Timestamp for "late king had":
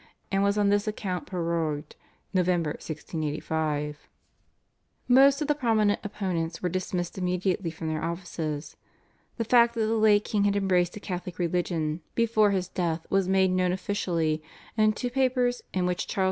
9.93-10.55